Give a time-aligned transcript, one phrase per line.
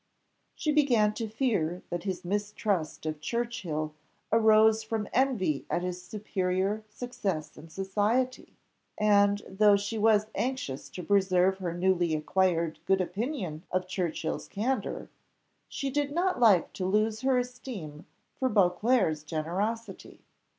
[0.55, 3.93] She began to fear that his mistrust of Churchill
[4.31, 8.57] arose from envy at his superior success in society;
[8.97, 15.09] and, though she was anxious to preserve her newly acquired good opinion of Churchill's candour,
[15.67, 18.07] she did not like to lose her esteem
[18.39, 20.23] for Beauclerc's generosity.